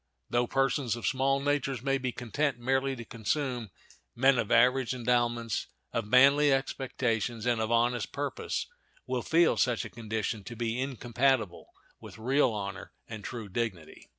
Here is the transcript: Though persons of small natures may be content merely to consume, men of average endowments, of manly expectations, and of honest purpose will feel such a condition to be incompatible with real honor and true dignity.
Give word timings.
Though 0.31 0.47
persons 0.47 0.95
of 0.95 1.05
small 1.05 1.39
natures 1.39 1.83
may 1.83 1.99
be 1.99 2.11
content 2.11 2.57
merely 2.57 2.95
to 2.95 3.05
consume, 3.05 3.69
men 4.15 4.39
of 4.39 4.49
average 4.51 4.95
endowments, 4.95 5.67
of 5.93 6.07
manly 6.07 6.51
expectations, 6.51 7.45
and 7.45 7.61
of 7.61 7.69
honest 7.71 8.11
purpose 8.11 8.65
will 9.05 9.21
feel 9.21 9.57
such 9.57 9.85
a 9.85 9.91
condition 9.91 10.43
to 10.45 10.55
be 10.55 10.81
incompatible 10.81 11.67
with 11.99 12.17
real 12.17 12.49
honor 12.49 12.93
and 13.07 13.23
true 13.23 13.47
dignity. 13.47 14.09